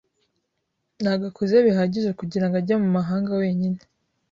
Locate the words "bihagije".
1.67-2.09